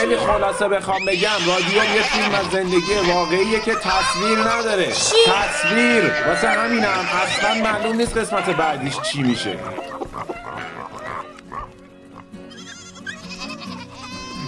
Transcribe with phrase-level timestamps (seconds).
[0.00, 4.92] خیلی خلاصه بخوام بگم رادیو یه فیلم از زندگی واقعیه که تصویر نداره.
[5.26, 6.12] تصویر.
[6.28, 9.58] واسه همینم اصلا معلوم نیست قسمت بعدیش چی میشه.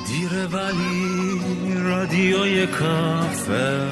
[0.06, 3.88] دیره ولی رادیوی کافه.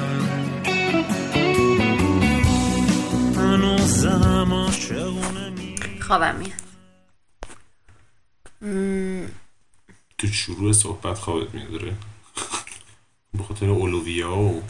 [3.37, 6.53] هنوزم عاشقونه می خوابم میاد.
[10.19, 11.95] تو شروع صحبت خوابت میداره؟
[13.33, 14.63] به خاطر اولویا و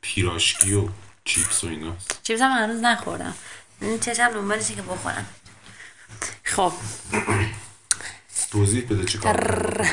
[0.00, 0.88] پیراشکی و
[1.24, 3.34] چیپس و ایناست چیپس هم هنوز نخوردم.
[3.80, 5.26] این چشم دنبالشه که بخورم.
[6.44, 6.72] خب.
[8.50, 9.86] توضیح بده چه کار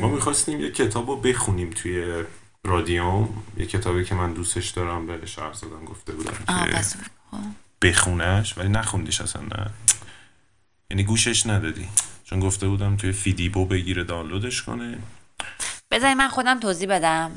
[0.00, 2.24] ما می‌خواستیم یه کتاب رو بخونیم توی
[2.64, 3.42] رادیوم.
[3.56, 6.84] یه کتابی که من دوستش دارم به شهر زدم گفته بودم که.
[7.82, 9.70] بخونش ولی نخوندیش اصلا نه.
[10.90, 11.88] یعنی گوشش ندادی.
[12.30, 14.98] چون گفته بودم توی فیدیبو بگیره دانلودش کنه.
[15.90, 17.30] بذاری من خودم توضیح بدم.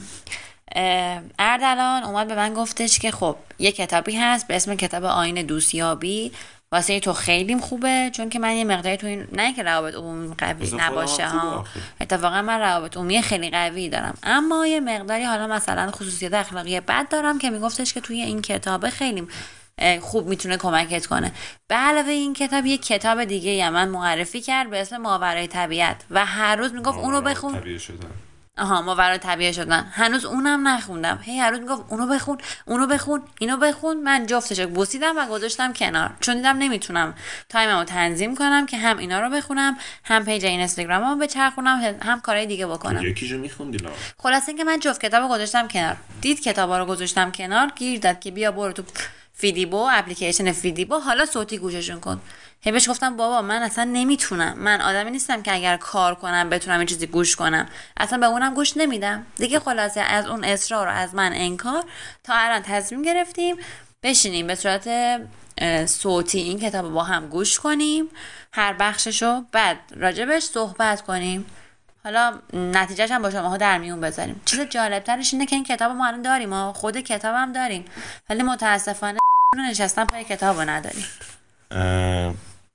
[1.40, 6.32] اردلان اومد به من گفتش که خب یه کتابی هست به اسم کتاب آین دوستیابی.
[6.72, 10.36] واسه تو خیلی خوبه چون که من یه مقداری تو این نه که روابط عمومی
[10.38, 11.66] قوی نباشه ها.
[12.02, 14.18] اتفاقا من روابط عمومی خیلی قوی دارم.
[14.24, 18.90] اما یه مقداری حالا مثلا خصوصیت اخلاقی بد دارم که میگفتش که توی این کتابه
[18.90, 19.28] خیلی
[20.02, 21.32] خوب می‌تونه کمکت کنه.
[21.68, 25.98] به علاوه این کتاب یه کتاب دیگه هم من معرفی کرد به اسم ماورای طبیعت
[26.12, 27.60] و هر روز می‌گفت اونو بخون.
[27.60, 28.10] طبیعی شدن.
[28.58, 29.88] آها ماورا طبیعه شدن.
[29.92, 31.20] هنوز اونم نخوندم.
[31.24, 34.04] هی هر روز می‌گفت اونو بخون اونو بخون اینو بخون.
[34.04, 36.14] من جفتشو بوسیدم و گذاشتم کنار.
[36.20, 37.14] چون دیدم نمی‌تونم
[37.50, 42.46] time مو تنظیم کنم که هم اینا رو بخونم هم page اینستاگراممو بچرخونم هم کارهای
[42.46, 43.04] دیگه بکنم.
[43.04, 43.90] یکیشو میخوندی لا.
[44.18, 45.98] خلاصه اینکه من جفت کتابو گذاشتم کنار.
[46.22, 48.84] دید کتابا رو گذاشتم کنار گیر داد که بیا برو تو
[49.42, 52.22] فیدیبو اپلیکیشن فیدیبو حالا صوتی گوششون کن.
[52.62, 54.54] هی گفتم بابا من اصلا نمی‌تونم.
[54.58, 57.70] من آدمی نیستم که اگر کار کنم بتونم یه چیزی گوش کنم.
[57.98, 59.26] اصلا به اونم گوش نمیدم.
[59.36, 61.84] دیگه خلاصه از اون اصرار و از من انکار
[62.24, 63.56] تا الان تصمیم گرفتیم
[64.04, 64.48] بشینیم.
[64.48, 64.90] به صورت
[65.86, 68.06] صوتی این کتاب رو با هم گوش کنیم
[68.54, 71.46] هر بخششو بعد راجبش صحبت کنیم.
[72.04, 74.42] حالا نتیجهش هم با شماها در میون بذاریم.
[74.46, 77.86] چیز جالب ترش اینه که این کتاب ما الان داریم ما خود کتاب هم داریم.
[78.30, 79.20] ولی متاسفانه
[79.58, 81.06] رو نشستن پای کتاب رو نداریم.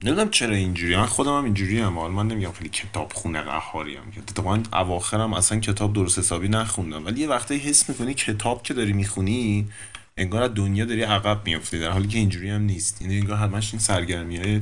[0.04, 0.96] نمی‌دونم چرا اینجوری.
[0.96, 1.98] من خودم هم اینجوری هم.
[1.98, 6.48] حالا من نمیگم خیلی کتاب خونه قهاری هم که اتفاقا اواخرم اصلا کتاب درست حسابی
[6.48, 7.06] نخوندم.
[7.06, 9.68] ولی یه وقتایی حس می‌کنی کتاب که داری می‌خونی
[10.16, 11.78] انگار از دنیا داری عقب میافتی.
[11.78, 12.96] در حالی که اینجوری هم نیست.
[13.00, 14.60] این انگار همش این سرگرمی های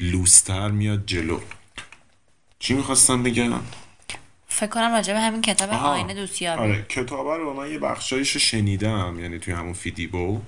[0.00, 1.40] لوستر میاد جلو.
[2.58, 3.60] چی می‌خواستم بگم؟
[4.54, 5.70] فکر کنم راجع به همین کتاب.
[5.70, 10.40] آینه دوستیابی آره کتابه رو من یه بخشایش شنیدم یعنی توی همون فیدیبو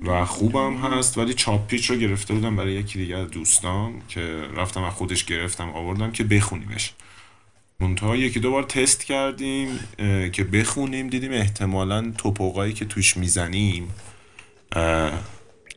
[0.00, 4.20] و خوبم هست ولی چاپ پیچ رو گرفته بودم برای یکی دیگه از دوستان که
[4.56, 6.92] رفتم از خودش گرفتم آوردم که بخونیمش.
[7.80, 9.80] منتها یکی دو بار تست کردیم
[10.32, 13.94] که بخونیم دیدیم احتمالا توپوقایی که توش می‌زنیم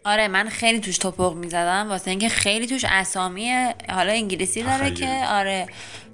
[0.06, 1.86] آره من خیلی توش توپق می‌زدم.
[1.90, 3.52] واسه اینکه خیلی توش اسامی
[3.90, 4.92] حالا انگلیسی داره.
[4.92, 5.68] که آره.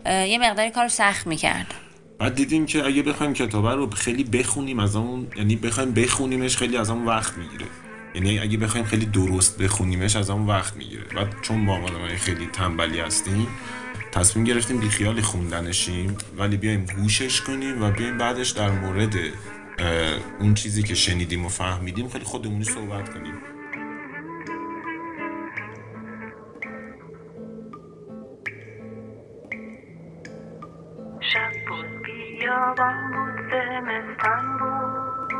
[0.05, 1.73] یه مقداری کارو سخت می‌کرد.
[2.19, 6.77] بعد دیدیم که اگه بخوایم کتابه رو خیلی بخونیم از اون یعنی بخوایم بخونیمش خیلی
[6.77, 7.65] از اون وقت می‌گیره.
[8.15, 11.03] یعنی اگه بخوایم خیلی درست بخونیمش از اون وقت می‌گیره.
[11.03, 13.47] بعد چون ما آدمای خیلی تنبلی هستیم
[14.11, 16.17] تصمیم گرفتیم بیخیال خوندنشیم.
[16.37, 19.15] ولی بیایم گوشش کنیم و بیایم بعدش در مورد
[20.39, 23.33] اون چیزی که شنیدیم و فهمیدیم خیلی خودمونی صحبت کنیم.
[31.33, 32.01] شب بود.
[32.01, 35.33] بیابان بود زمستان بود.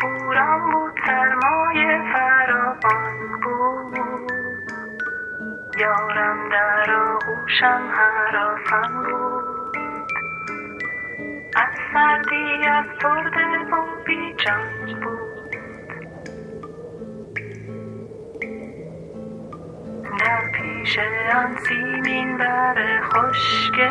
[0.00, 3.98] بوران بود سرمایه فراوان بود.
[5.78, 9.76] یارم در آغوشم هراسان بود.
[11.56, 12.86] از سردی از
[13.72, 15.15] و بیجان بود.
[20.86, 20.98] پیش
[21.34, 23.90] آن سیمین بر خشکه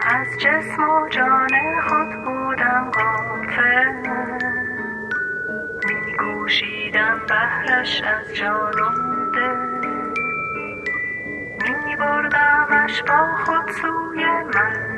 [0.00, 1.48] از جسم و جان
[1.88, 3.92] خود بودم غافل.
[5.84, 9.88] میگوشیدم بهرش از جان و دل.
[11.86, 14.24] میبردمش با خود سوی
[14.54, 14.91] منزل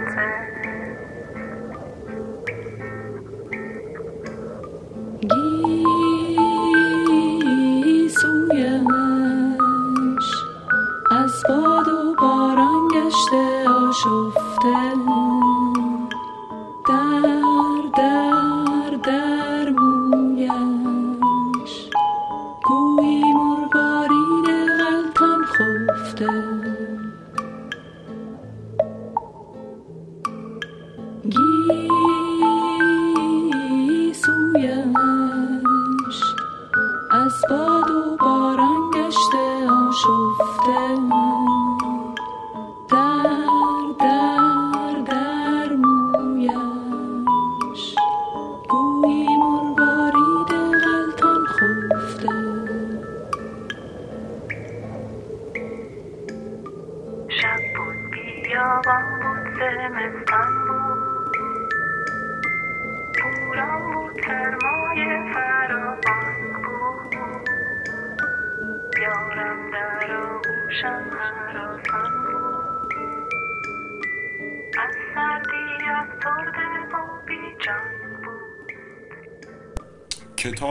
[40.45, 41.24] Then.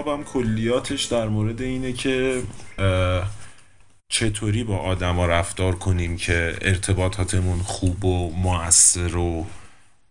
[0.03, 2.44] کتابم کلیاتش در مورد اینه که
[4.09, 9.45] چطوری با آدما رفتار کنیم که ارتباطاتمون خوب و مؤثر و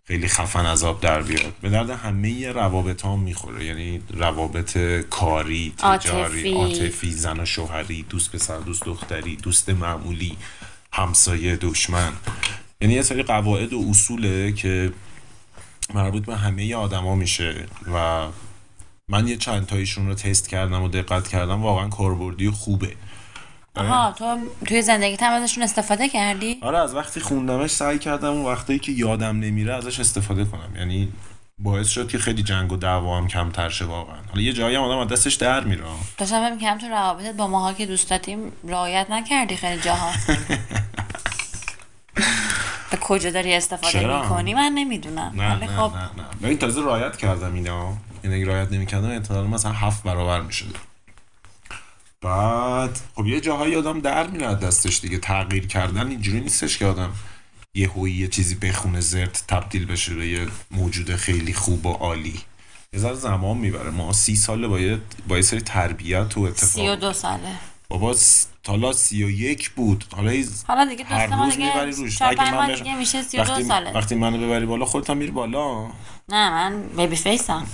[0.07, 1.53] خیلی خفن از آب در بیاد.
[1.61, 3.65] به درد همه روابط هم می‌خوره.
[3.65, 4.77] یعنی روابط
[5.09, 6.53] کاری تجاری عاطفی.
[6.53, 10.37] عاطفی زن و شوهری دوست پسر دوست دختری دوست معمولی
[10.93, 12.11] همسایه دشمن.
[12.81, 14.93] یعنی یه سری قواعد و اصوله که
[15.93, 18.27] مربوط به همه آدما میشه و
[19.13, 22.95] من یه چند تایشون رو تست کردم و دقت کردم واقعا کاربردی و خوبه.
[23.75, 24.37] آها تو
[24.67, 28.91] توی زندگیت هم ازشون استفاده کردی؟ آره از وقتی خوندمش سعی کردم اون وقتایی که
[28.91, 30.75] یادم نمیره ازش استفاده کنم.
[30.75, 31.13] یعنی
[31.57, 34.15] باعث شد که خیلی جنگ و دعوا هم کمتر شه واقعا.
[34.29, 35.83] حالا یه جایی هم آدم از دستش در میره.
[36.17, 40.11] داشتم فکر می‌کردم تو روابطت با ماها که دوست داریم رعایت نکردی خیلی جاها.
[42.91, 45.33] به کجا داری استفاده؟ می‌کنی؟ من نمی‌دونم.
[45.35, 46.23] نه ولی نه خب نه نه.
[46.43, 47.93] ببین تازه رایت کردم اینا
[48.23, 50.75] یعنی اگه رایت نمی‌کردم احتمالاً مثلا هفت برابر می‌شد
[52.21, 56.85] بعد خب یه جاهایی آدم در میره از دستش دیگه تغییر کردن اینجوری نیستش که
[56.85, 57.13] آدم
[57.75, 62.39] یه هویی یه چیزی بخونه زرت تبدیل بشه به یه موجود خیلی خوب و عالی.
[62.93, 63.89] یه ذره زمان می‌بره.
[63.89, 67.55] ما سی ساله باید با یه سری تربیت و سی و اتفاق دو ساله.
[67.89, 70.05] بابا س- حالا سی و یک بود.
[70.15, 72.21] حالا حالا دیگه هر روز دیگه می‌بری روش.
[72.21, 73.91] اگه من دیگه میشه سی و دو وقتی, ساله.
[73.91, 75.85] وقتی منو ببری بالا خودت هم میری بالا.
[76.29, 77.67] نه من بیبی فیسم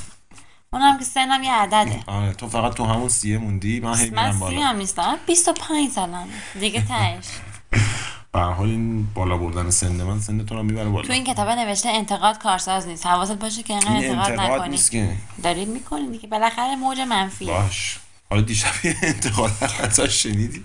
[0.74, 2.00] اونم که سنم یه عدده.
[2.08, 4.62] آره تو فقط تو همون سیه موندی من هی من میرم سی بالا.
[4.62, 6.28] هم نیستم 25 سالم
[6.60, 7.26] دیگه تهش.
[8.34, 11.08] به حال این بالا بردن سن من سن تو رو می‌بره بالا.
[11.08, 13.06] تو این کتابه نوشته انتقاد کارساز نیست.
[13.06, 14.70] حواست باشه که اینقدر این انتقاد انتقاد نکنی.
[14.70, 15.16] نیست که.
[15.44, 16.28] دارید می‌کنید دیگه.
[16.28, 17.48] بالاخره موج منفیه.
[17.54, 18.00] باش.
[18.30, 19.52] حالا دیشب یه انتقاد
[19.84, 20.64] ازش شنیدی؟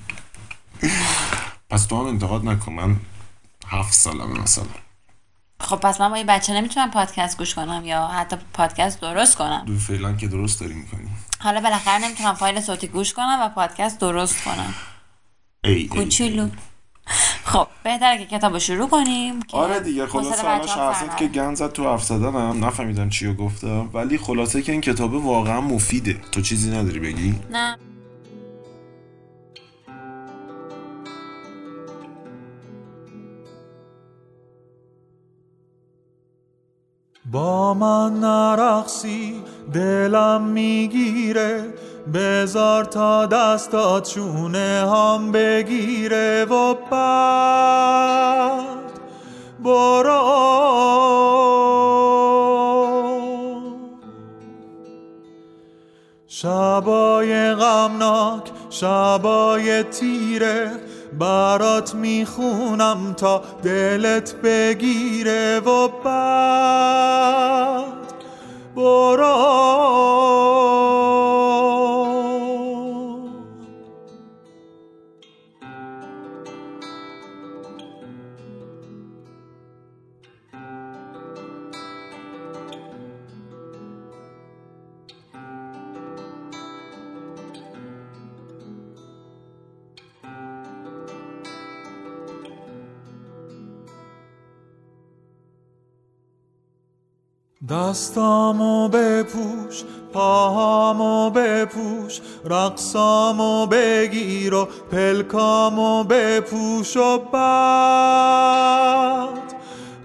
[1.70, 2.72] پس تو هم انتقاد نکن.
[2.72, 2.96] من
[3.68, 4.64] هفت سالمه مثلا.
[5.64, 9.62] خب پس من با یه بچه نمی‌تونم پادکست گوش کنم یا حتی پادکست درست کنم.
[9.66, 11.08] دو فعلا که درست داری می‌کنی
[11.38, 14.74] حالا بالاخره نمی‌تونم فایل صوتی گوش کنم و پادکست درست کنم.
[15.64, 16.48] ای کوچولو.
[17.44, 21.26] خب بهتره که کتاب رو شروع کنیم که آره دیگه خلاصه حالا سر شخصت که.
[21.28, 22.64] گن زد تو حرف زدنم.
[22.64, 23.90] نفهمیدم چی رو گفتم.
[23.92, 26.20] ولی خلاصه که این کتابه واقعا مفیده.
[26.32, 27.78] تو چیزی نداری بگی؟ نه.
[37.34, 39.42] با من نرقصی
[39.72, 41.74] دلم می‌گیره.
[42.14, 46.44] بزار تا دستات چونه هم بگیره.
[46.44, 48.64] و بعد
[49.64, 50.44] برو.
[56.26, 60.70] شبای غمناک شبای تیره.
[61.18, 67.84] برات می‌خونم تا دلت بگیره و بعد
[68.76, 69.44] برو.
[97.68, 107.54] دستامو بپوش پاهامو بپوش رقصامو بگیر و پلکامو بپوش و بعد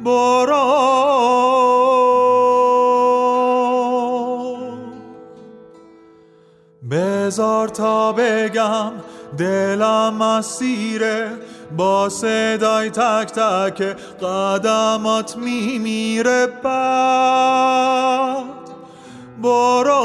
[0.04, 1.00] برو.
[6.92, 8.92] بزار تا بگم
[9.38, 11.32] دلم اسیره
[11.78, 13.82] با صدای تک تک
[14.22, 18.46] قدمات میمیره بعد
[19.42, 20.00] برو.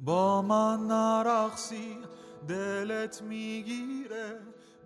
[0.00, 1.96] با من نرقصی
[2.48, 4.40] دلت می‌گیره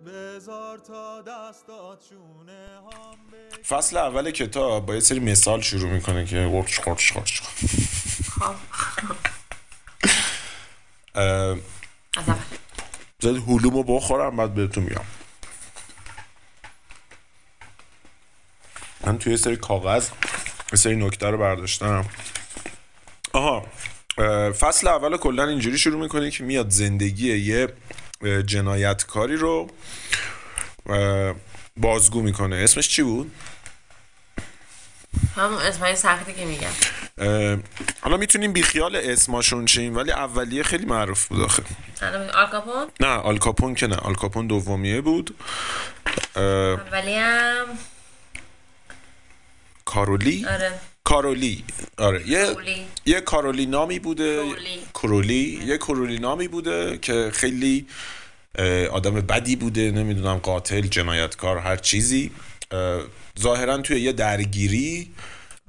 [0.05, 3.63] بزار تا دستات چونه هم بگیره.
[3.63, 7.41] فصل اول کتاب با یه سری مثال شروع می‌کنه که ورچ خورچ خورچ
[11.15, 11.57] اه،
[13.19, 15.05] زد هلومو بخورم بعد بهتون میگم.
[19.05, 20.09] من توی یه سری کاغذ
[20.71, 22.05] یه سری نکته رو برداشتم.
[23.33, 23.65] آها
[24.59, 27.73] فصل اول کلا اینجوری شروع می‌کنه که میاد زندگی یه
[28.45, 29.69] جنایتکاری رو
[31.77, 32.55] بازگو می‌کنه.
[32.55, 33.31] اسمش چی بود؟
[35.35, 36.71] همون اسمای سختی که میگم.
[38.01, 41.63] حالا می‌تونیم بیخیال اسماشون شیم ولی اولیه خیلی معروف بود آخه.
[42.33, 43.95] آلکاپون نه آلکاپون که نه.
[43.95, 45.35] آلکاپون دومیه بود.
[46.35, 47.65] اولی هم
[49.85, 50.71] کارولی؟ آره.
[51.03, 51.63] کارولی.
[51.97, 52.29] آره.
[52.29, 52.85] یه کرولی.
[53.05, 54.43] یه کارولی نامی بوده.
[54.93, 55.63] کرولی.
[55.65, 57.87] یه کرولی نامی بوده که خیلی
[58.91, 62.31] آدم بدی بوده نمی‌دونم قاتل جنایتکار هر چیزی.
[62.71, 63.01] اه،
[63.39, 65.11] ظاهرا توی یه درگیری.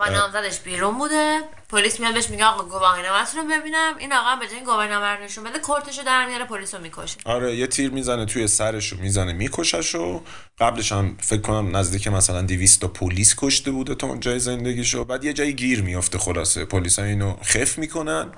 [0.02, 1.40] با نامزدش بیرون بوده.
[1.68, 3.94] پلیس میاد بهش میگه آقا گواهینامه‌تون رو ببینم.
[3.98, 7.16] این آقا به جای گواهینامه رو نشون بده کورتشو در میاره پلیس رو می‌کشه.
[7.24, 10.22] آره یه تیر می‌زنه توی سرشو می‌زنه میکششو
[10.58, 15.04] قبلش هم فکر کنم نزدیک مثلا 200 تا پلیس کشته بوده تا جای زندگیشو.
[15.04, 16.64] بعد یه جایی گیر میافته خلاصه.
[16.64, 18.32] پلیس اینو خف می‌کنن.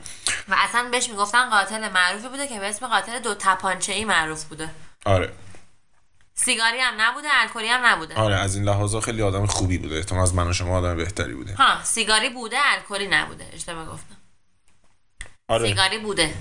[0.48, 4.44] و اصلا بهش می‌گفتن قاتل معروفی بوده که به اسم قاتل دو تپانچه ای معروف
[4.44, 4.70] بوده.
[5.04, 5.32] آره.
[6.34, 8.14] سیگاری هم نبوده الکلی هم نبوده.
[8.14, 9.96] آره از این لحاظا خیلی آدم خوبی بوده.
[9.96, 11.54] احتمال از من و شما آدم بهتری بوده.
[11.54, 13.44] ها سیگاری بوده الکلی نبوده.
[13.52, 14.16] اشتباه گفتم.
[15.48, 15.68] آره.
[15.68, 16.34] سیگاری بوده.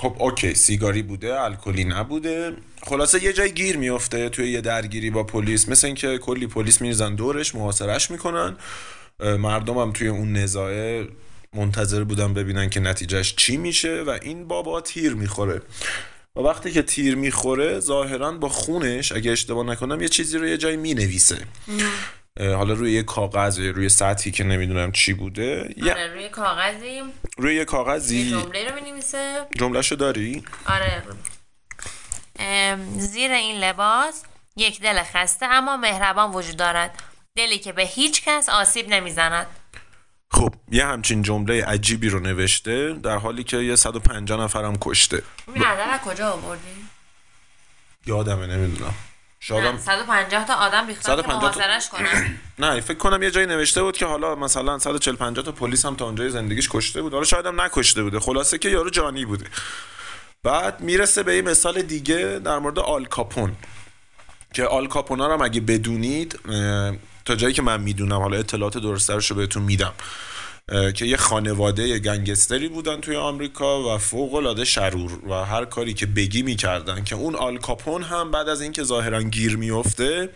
[0.00, 0.54] خب اوکی.
[0.54, 2.56] سیگاری بوده الکلی نبوده.
[2.86, 5.68] خلاصه یه جای گیر میفته توی یه درگیری با پلیس.
[5.68, 8.56] مثل اینکه کلی پلیس میریزن دورش محاصرش می‌کنن.
[9.20, 11.08] اه، مردم هم توی اون نزاعه
[11.56, 15.62] منتظر بودن ببینن که نتیجهش چی میشه و این بابا تیر می‌خوره.
[16.36, 20.56] و وقتی که تیر می‌خوره ظاهرا با خونش اگه اشتباه نکنم یه چیزی رو یه
[20.56, 21.46] جایی می‌نویسه.
[22.38, 27.02] حالا روی یه کاغذ روی سطحی که نمی‌دونم چی بوده آره روی کاغذی.
[27.38, 29.46] روی یه یه کاغذی جمله رو می‌نویسه.
[29.58, 31.02] جملهشو داری؟ آره.
[32.98, 34.22] زیر این لباس
[34.56, 37.02] یک دل خسته اما مهربان وجود دارد.
[37.36, 39.46] دلی که به هیچ کس آسیب نمی‌زند.
[40.30, 45.22] خب یه همچین جمله عجیبی رو نوشته در حالی که یه 150 نفرم کشته.
[45.54, 46.62] این عدد کجا آوردی؟
[48.06, 48.94] یادمه نمی‌دونم.
[49.40, 52.38] شادم نه، 150 تا آدم ریختن که 150 تا- محاصرش کنن.
[52.58, 55.96] نه فکر کنم یه جایی نوشته بود که حالا مثلا 140 50 تا پلیس هم
[55.96, 57.12] تا اونجای زندگیش کشته بود.
[57.12, 58.20] حالا شاید هم نکشته بوده.
[58.20, 59.46] خلاصه که یارو جانی بوده.
[60.42, 63.56] بعد می‌رسه به یه مثال دیگه در مورد آل کاپون.
[64.54, 66.38] که آل کاپونا رو هم اگه بدونید
[67.36, 69.92] جایی که من می‌دونم حالا اطلاعات درسترش رو بهتون میدم
[70.94, 76.06] که یه خانواده گنگستری بودن توی آمریکا و فوق العاده شرور و هر کاری که
[76.06, 80.28] بگی می‌کردن که اون آل کاپون هم بعد از اینکه ظاهرا گیر میفته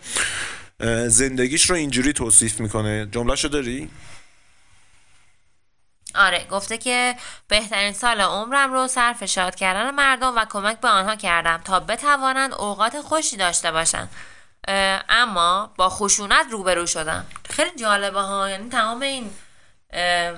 [1.07, 3.89] زندگیش رو اینجوری توصیف می‌کنه جملهشو داری؟
[6.15, 7.15] آره گفته که
[7.47, 12.53] بهترین سال عمرم رو صرف شاد کردن مردم و کمک به آنها کردم تا بتوانند
[12.53, 14.09] اوقات خوشی داشته باشند
[15.09, 17.25] اما با خشونت روبرو شدم.
[17.49, 19.31] خیلی جالبه ها یعنی تمام این
[19.93, 20.33] اه،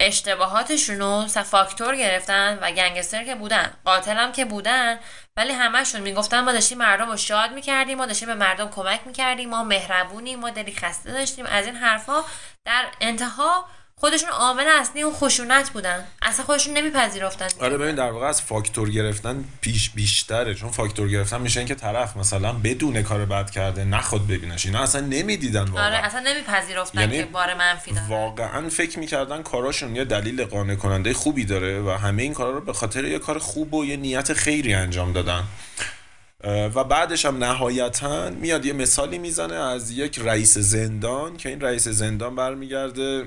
[0.00, 3.76] اشتباهاتشون رو فاکتور گرفتن و گنگستر که بودن.
[3.84, 4.98] قاتل هم که بودن
[5.36, 9.50] ولی همشون می‌گفتن ما داشتیم مردم رو شاد می‌کردیم ما داشتیم به مردم کمک می‌کردیم
[9.50, 11.46] ما مهربونیم ما دلی خسته داشتیم.
[11.46, 12.24] از این حرفها
[12.64, 13.68] در انتها
[14.00, 16.04] خودشون عامل اصلی اون خشونت بودن.
[16.22, 20.54] اصلا خودشون نمیپذیرفتن آره ببین در واقع از فاکتور گرفتن پیش بیشتره.
[20.54, 24.66] چون فاکتور گرفتن میشه اینکه طرف مثلا بدون کار بد کرده نخواد ببینش.
[24.66, 25.86] اینا اصلا نمی‌دیدن واقعا.
[25.86, 30.74] آره اصلا نمیپذیرفتن یعنی که بار منفی داره واقعا فکر می‌کردن کاراشون یه دلیل قانع
[30.74, 33.96] کننده خوبی داره و همه این کارا رو به خاطر یه کار خوب و یه
[33.96, 35.44] نیت خیری انجام دادن.
[36.44, 41.88] و بعدش هم نهایتا میاد یه مثالی می‌زنه از یک رئیس زندان که این رئیس
[41.88, 43.26] زندان برمیگرده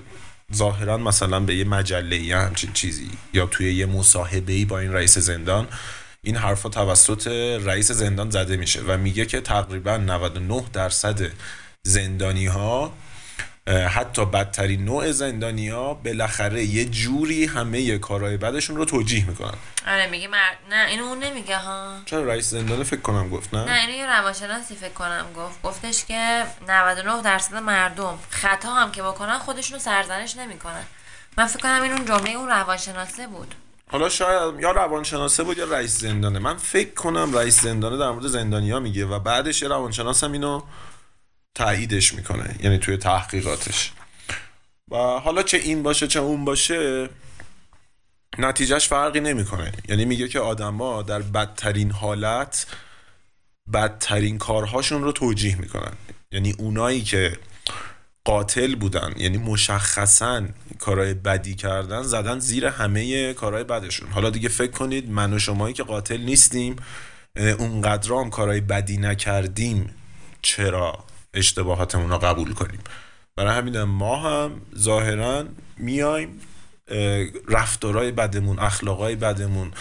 [0.54, 5.18] ظاهرا مثلا به یه مجله یا همچین چیزی یا توی یه مصاحبه با این رئیس
[5.18, 5.68] زندان
[6.22, 7.28] این حرفا توسط
[7.66, 11.32] رئیس زندان زده میشه و میگه که تقریبا 99 درصد
[11.84, 12.94] زندانی ها
[13.70, 19.58] حتی بدترین نوع زندانی ها بالاخره یه جوری همه کارهای بدشون رو توجیه می‌کنن.
[19.88, 20.38] آره میگه مر...
[20.70, 21.98] نه اینو اون نمیگه ها.
[22.06, 25.62] چرا رئیس زندان فکر کنم گفت نه, نه اینو یه روانشناسی فکر کنم گفت.
[25.62, 30.84] گفتش که 99 درصد مردم خطا هم که بکنن خودشون رو سرزنش نمی‌کنن.
[31.38, 33.56] من فکر کنم این اون جمله اون روانشناسه بود.
[33.92, 36.40] حالا شاید یا روانشناسه بود یا رئیس زندانه.
[36.40, 40.62] من فکر کنم رئیس زندانه در مورد زندانیا میگه و بعدش یه روانشناس هم اینو
[41.56, 43.92] تاییدش می‌کنه یعنی توی تحقیقاتش.
[44.92, 47.10] و حالا چه این باشه چه اون باشه
[48.38, 49.72] نتیجهش فرقی نمی‌کنه.
[49.90, 52.68] یعنی میگه که آدما در بدترین حالت
[53.74, 55.94] بدترین کارهاشون رو توجیه می‌کنن.
[56.32, 57.40] یعنی اونایی که
[58.24, 60.48] قاتل بودن یعنی مشخصا
[60.80, 64.10] کارهای بدی کردن زدن زیر همه کارهای بدشون.
[64.10, 66.76] حالا دیگه فکر کنید من و شمایی که قاتل نیستیم
[67.36, 69.96] اونقدر هم کارهای بدی نکردیم
[70.42, 72.80] چرا؟ اشتباهاتمون رو قبول کنیم.
[73.36, 75.46] برای همین ما هم ظاهرا
[75.78, 76.42] میایم
[77.48, 79.72] رفتارهای بدمون اخلاقای بدمون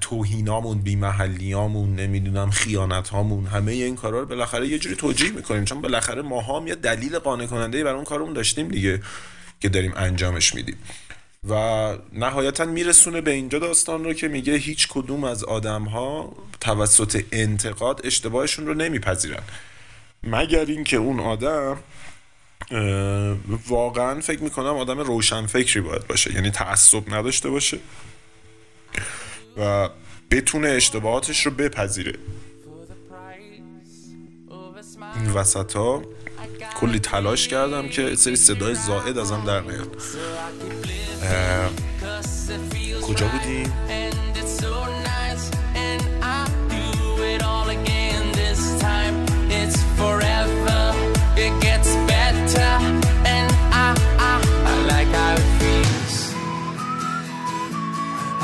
[0.00, 5.64] توهینامون بیمحلیامون نمی‌دونم خیانت هامون همه این کارا رو بالاخره یه جوری توجیه می‌کنیم.
[5.64, 9.02] چون بالاخره ما هم یه دلیل قانع کننده برای اون کارمون داشتیم دیگه
[9.60, 10.76] که داریم انجامش میدیم.
[11.48, 11.54] و
[12.12, 18.00] نهایتا میرسونه به اینجا داستان رو که میگه هیچ کدوم از آدم ها توسط انتقاد
[18.04, 19.42] اشتباهشون رو نمیپذیرن.
[20.26, 21.76] مگر اینکه اون آدم
[23.68, 27.78] واقعا فکر می‌کنم آدم روشن فکری باید باشه یعنی تعصب نداشته باشه
[29.56, 29.88] و
[30.30, 32.14] بتونه اشتباهاتش رو بپذیره
[35.16, 36.02] این وسط ها
[36.76, 40.02] کلی تلاش کردم که سری صدای زائد ازم در نیاد
[41.22, 41.70] اه،
[43.02, 43.83] کجا بودیم؟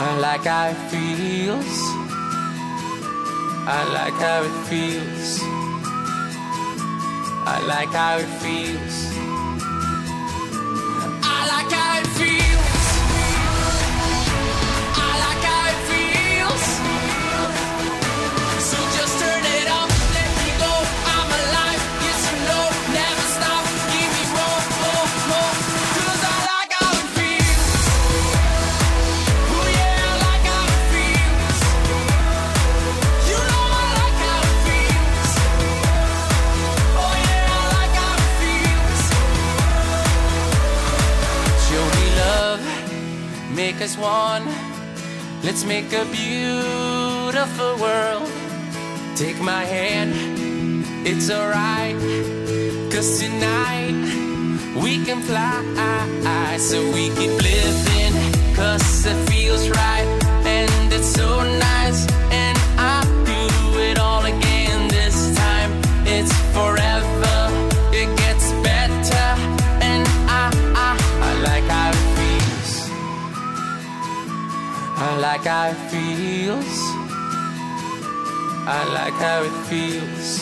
[0.02, 1.78] I like how it feels.
[3.68, 5.40] I like how it feels.
[7.46, 8.96] I like how it feels.
[11.22, 12.49] I like how it feels
[43.72, 44.44] make us one.
[45.44, 48.28] Let's make a beautiful world.
[49.14, 50.12] Take my hand,
[51.06, 51.94] it's alright.
[52.92, 53.94] Cause tonight
[54.82, 56.56] we can fly.
[56.58, 58.14] So we keep living,
[58.56, 60.08] cause it feels right.
[60.44, 62.19] And it's so nice.
[75.20, 76.80] Like how it feels.
[78.66, 80.40] I like how it feels.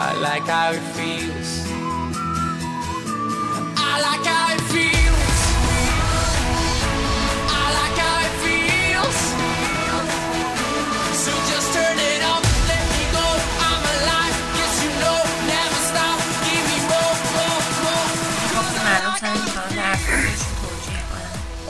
[0.00, 1.50] I like how it feels.
[3.76, 4.93] I like how it feels.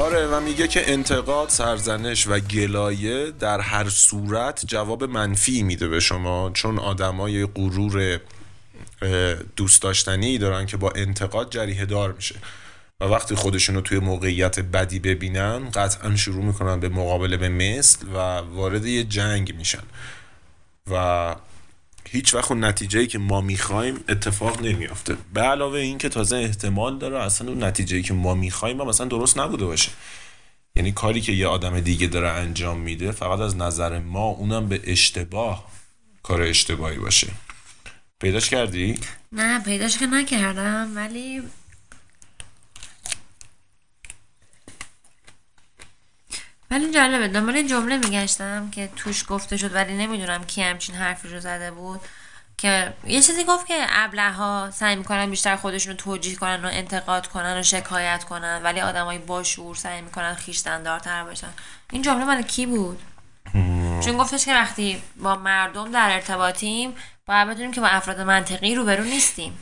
[0.05, 6.01] آره و میگه که انتقاد سرزنش و گلایه در هر صورت جواب منفی میده به
[6.01, 8.21] شما چون آدمای غرور
[9.57, 12.35] دوست داشتنی دارن که با انتقاد جریه دار میشه.
[13.01, 18.07] و وقتی خودشون رو توی موقعیت بدی ببینن قطعا شروع می‌کنن به مقابله به مثل
[18.15, 19.83] و وارد یه جنگ میشن.
[20.91, 21.35] و
[22.11, 25.17] هیچ وقت اون نتیجه که ما می‌خوایم اتفاق نمیافته.
[25.35, 29.07] به علاوه این که تازه احتمال داره اصلا اون نتیجه که ما می‌خوایم هم مثلا
[29.07, 29.91] درست نبوده باشه.
[30.77, 34.81] یعنی کاری که یه آدم دیگه داره انجام میده فقط از نظر ما اونم به
[34.85, 35.69] اشتباه
[36.23, 37.29] کار اشتباهی باشه.
[38.21, 38.99] پیداش کردی؟
[39.33, 41.43] نه پیداش که نکردم ولی
[46.71, 51.41] ولی جالبه دنبال جمله میگشتم که توش گفته شد ولی نمی‌دونم کی همچین حرفی رو
[51.41, 52.01] زده بود
[52.59, 56.69] که یه چیزی گفت که ابله ها سعی می‌کنن بیشتر خودشون رو توجیه کنن و
[56.73, 61.51] انتقاد کنن و شکایت کنن ولی آدمای باشعور سعی می‌کنن خیشتندارتر باشن.
[61.93, 63.03] این جمله مال کی بود؟
[64.05, 66.95] چون گفتش که وقتی با مردم در ارتباطیم
[67.27, 69.59] باید بدونیم که با افراد منطقی روبرو نیستیم.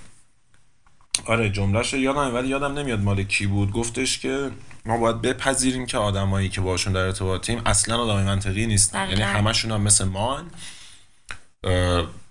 [1.26, 3.72] آره جملهش یادم ولی یادم نمیاد مال کی بود.
[3.72, 4.50] گفتش که
[4.84, 8.98] ما باید بپذیریم که آدمایی که باشون در ارتباطیم اصلا آدمای منطقی نیستن.
[9.08, 10.42] یعنی همشون هم مثل ما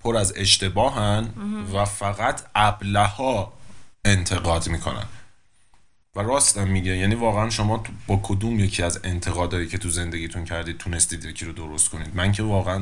[0.04, 1.30] پر از اشتباهن
[1.74, 3.54] و فقط ابله ها
[4.06, 5.06] انتقاد می‌کنن.
[6.16, 10.46] و راستم میگه یعنی واقعا شما تو- با کدوم یکی از انتقادایی که تو زندگیتون
[10.46, 12.82] کردید تونستید یکی رو درست کنید؟ من که واقعا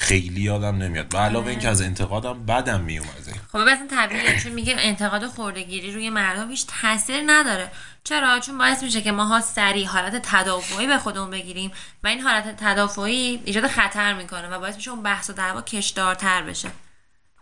[0.00, 1.14] خیلی یادم نمیاد.
[1.14, 6.10] و علاوه اینکه از انتقادم بدم میومده خب اصلا طبیعیه چون میگه انتقاد خوردگیری روی
[6.10, 7.70] مردم هیچ تاثیر نداره.
[8.04, 11.72] چرا؟ چون باعث میشه که ماها سریع حالت تدافعی به خودمون بگیریم
[12.04, 16.42] و این حالت تدافعی ایجاد خطر می‌کنه و باعث میشه اون بحث و دعوا کشدارتر
[16.42, 16.68] بشه.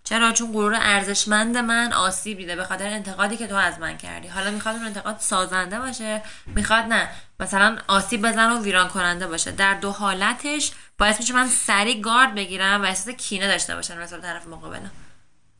[0.08, 4.28] چرا؟ چون غرور ارزشمند من آسیب دیده به خاطر انتقادی که تو از من کردی.
[4.28, 7.08] حالا می‌خواد اون انتقاد سازنده باشه می‌خواد نه.
[7.40, 9.50] مثلا آسیب بزن و ویران کننده باشه.
[9.50, 14.20] در دو حالتش باعث میشه من سریع گارد بگیرم و احساس کینه داشته باشم مثلا
[14.20, 14.90] طرف مقابلم.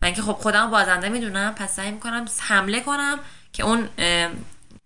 [0.02, 3.18] من که خب خودم بازنده می‌دونم پس سعی می‌کنم حمله کنم
[3.52, 3.88] که اون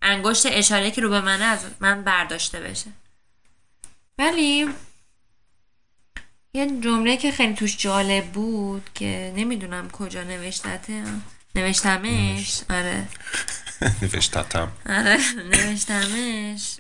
[0.03, 2.91] انگشت اشاره که رو به منه از من برداشته بشه.
[4.19, 4.69] ولی
[6.55, 11.05] یه جمله که خیلی توش جالب بود که نمی‌دونم کجا نوشتته.
[11.55, 13.09] نوشتمش؟ آره.
[14.03, 14.73] نوشتتم.
[14.87, 15.19] آره
[15.51, 16.77] نوشتمش.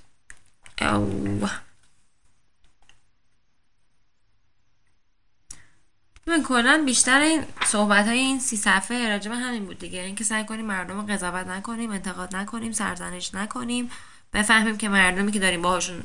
[0.82, 1.40] او
[6.26, 10.00] من کلا بیشتر این صحبت های این سی صفحه راجع به همین بود دیگه.
[10.00, 13.90] اینکه سعی کنیم مردم رو قضاوت نکنیم انتقاد نکنیم سرزنش نکنیم.
[14.32, 16.02] بفهمیم که مردمی که داریم باهاشون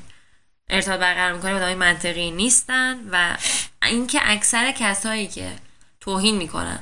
[0.69, 3.37] ارتباط برقرار می‌کنیم آدمای منطقی نیستن و
[3.83, 5.51] اینکه اکثر کسایی که
[5.99, 6.79] توهین می‌کنن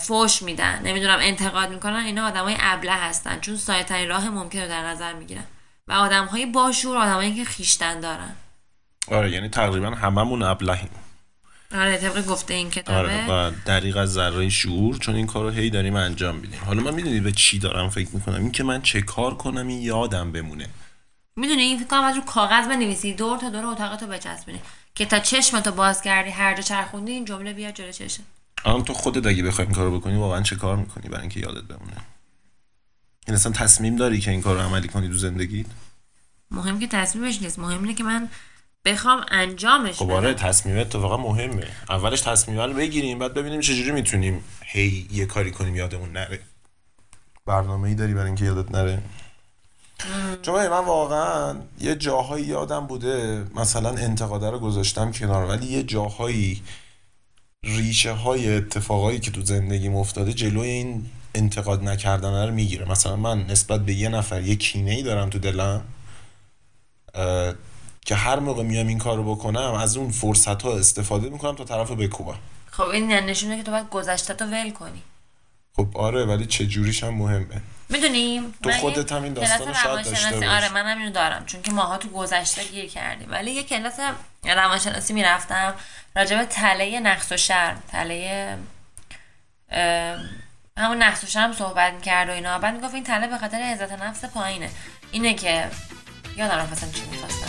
[0.00, 3.40] فوش میدن نمی‌دونم انتقاد می‌کنن اینا آدمای ابله هستن.
[3.40, 5.44] چون سایه ترین راه ممکن رو در نظر می‌گیرن.
[5.88, 8.36] و آدمهای باشور آدمایی که خیشتن دارن.
[9.08, 10.90] آره یعنی تقریبا هممون ابلهیم.
[11.74, 12.98] آره طبق گفته این کتابه.
[12.98, 16.60] آره و دریق از ذره شعور چون این کارو هی داریم انجام میدیم.
[16.66, 19.82] حالا من می‌دونی به چی دارم فکر می‌کنم؟ این که من چه کار کنم این
[19.82, 20.66] یادم بمونه.
[21.36, 23.14] می‌دونی این فکر کنم از رو کاغذ بنویسی.
[23.14, 24.60] دور تا دور اتاقتو بچسبونی.
[24.94, 28.22] که تا چشمتو باز کردی هر جا چرخوندی این جمله بیاد جلو چشم.
[28.64, 31.62] الان تو خودت اگه بخوای این کارو بکنی واقعا چه کار می‌کنی برای اینکه یادت
[31.62, 31.96] بمونه؟
[33.26, 35.66] این اصلا تصمیم داری که این کار رو عملی کنی تو زندگیت؟
[36.50, 37.58] مهم که تصمیمش نیست.
[37.58, 38.28] مهم اینه که من
[38.84, 40.10] بخوام انجامش خب.
[40.10, 41.66] آره تصمیم اتفاقا مهمه.
[41.88, 46.40] اولش تصمیم رو بگیریم بعد ببینیم چجوری می‌تونیم هی یه کاری کنیم یادمون نره.
[47.46, 49.02] برنامه ای داری برای اینکه یادت نره؟
[50.42, 56.62] چون من واقعا یه جاهایی یادم بوده مثلا انتقاده رو گذاشتم کنار ولی یه جاهایی
[57.64, 62.90] ریشه های اتفاقایی که تو زندگیم افتاده جلوی این انتقاد نکردن رو می‌گیره.
[62.90, 65.82] مثلا من نسبت به یه نفر یه کینه ای دارم تو دلم
[68.06, 71.88] که هر موقع میام این کارو بکنم از اون فرصت ها استفاده می‌کنم تا طرف
[71.88, 72.38] رو بکوبم.
[72.70, 75.02] خب این نشونه که تو باید گذشته تو ول کنی.
[75.76, 77.62] خب آره ولی چه جوریش هم مهمه.
[77.92, 80.50] می‌دونیم تو خودت هم این داستان شاید داشته.
[80.50, 81.46] آره من اینو دارم.
[81.46, 83.30] چون که ماها تو گذشته گیر کردیم.
[83.30, 84.00] ولی یه کلاس
[84.44, 85.74] روانشناسی می‌رفتم
[86.16, 88.58] راجع به تله نقص و شرم تله
[90.78, 92.58] همون نقص و شرم صحبت می‌کرد و اینا.
[92.58, 94.70] بعد می‌گفت این تله به خاطر عزت نفس پایینه.
[95.12, 95.68] اینه که
[96.36, 97.41] یادم رفت اصلا چی می‌خواستم.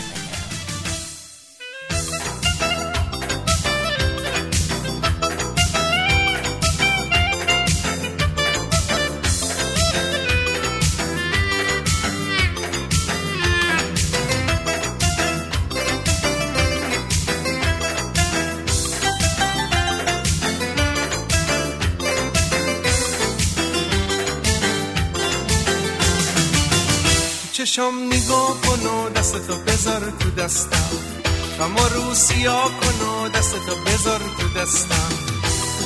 [27.73, 30.89] چشم نگاه کن و دستتو بذار تو دستم.
[31.61, 35.09] اما رو سیاه کن و دستتو بذار تو دستم.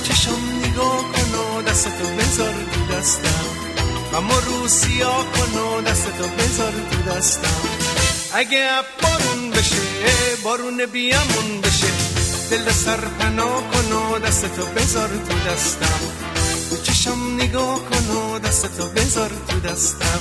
[0.03, 3.45] چشم نگاه کن و دستتو بذار تو دستم.
[4.17, 7.61] اما رو سیاه کن و دستتو بذار تو دستم.
[8.33, 8.69] اگه
[9.01, 9.81] بارون بشه
[10.43, 11.91] بارون بیامون بشه.
[12.51, 15.99] دل سر پناه کن و دستتو بذار تو دستم.
[16.83, 20.19] چشم نگاه کن و دستتو بذار تو دستم.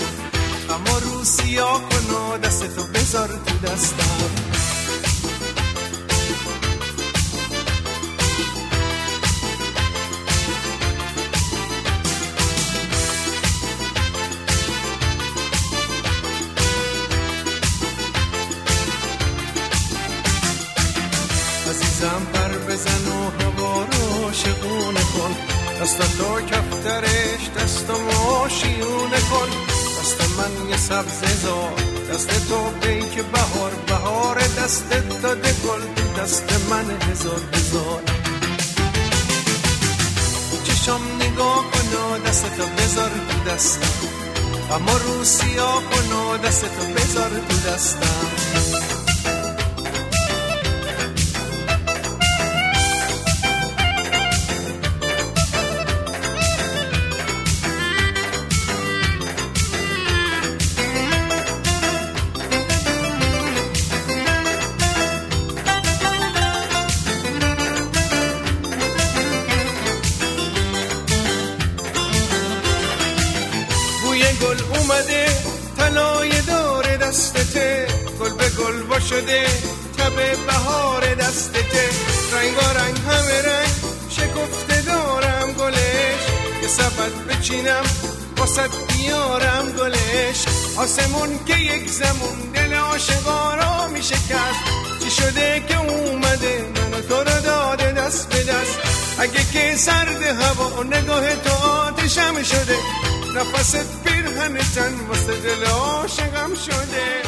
[3.06, 4.30] بذار تو دستم
[21.70, 25.36] عزیزم پر بزن و هوا رو شگونه کن.
[25.82, 29.48] دست تو کفترش دست ما شیونه کن.
[30.00, 31.72] دست من یه سبز زار
[32.10, 32.65] دست تو
[34.66, 34.92] دست
[35.64, 38.02] گل تو دست من هزار هزار
[40.64, 44.08] چشم نگاه کن و دست تو بذار تو دستم.
[44.70, 48.35] اما رو سیاه کن و دست تو بذار تو دستم.
[79.98, 81.88] تب بهار دستته
[82.32, 83.70] رنگا رنگ همه رنگ
[84.08, 86.22] شکفته دارم گلش.
[86.62, 87.84] یه سبد بچینم
[88.38, 90.44] واسد بیارم گلش.
[90.76, 94.62] آسمون که یک زمون دل عاشقا می شکست
[95.04, 98.78] چی شده که اومده منو تو رو داده دست به دست.
[99.18, 102.76] اگه که سرد هوا نگاه تو آتشم شده.
[103.34, 107.22] نفست پیرهن تن واسه دل عاشقم شده.